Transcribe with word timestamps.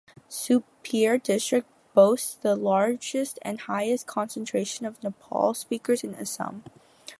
Sonitpur 0.31 1.21
district 1.21 1.67
boasts 1.93 2.33
the 2.33 2.55
largest 2.55 3.37
and 3.43 3.59
highest 3.61 4.07
concentration 4.07 4.87
of 4.87 4.99
Nepali 5.01 5.55
speakers 5.55 6.03
in 6.03 6.15
Assam. 6.15 6.63